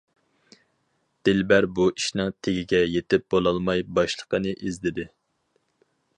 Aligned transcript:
دىلبەر 1.29 1.67
بۇ 1.79 1.85
ئىشنىڭ 1.97 2.31
تېگىگە 2.47 2.81
يېتىپ 2.95 3.29
بولالماي 3.35 3.87
باشلىقىنى 4.01 4.57
ئىزدىدى. 4.57 5.09